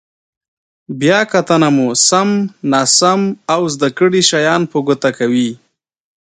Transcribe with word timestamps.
بیا 0.99 1.19
کتنه 1.31 1.69
مو 1.75 1.87
سم، 2.07 2.29
ناسم 2.71 3.21
او 3.53 3.61
زده 3.73 3.89
کړي 3.97 4.21
شیان 4.29 4.61
په 4.71 4.77
ګوته 4.87 5.09
کوي. 5.17 5.49